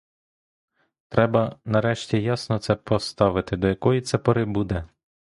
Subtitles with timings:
[1.09, 4.85] Треба, нарешті, ясно це поставити, до якої це пори буде!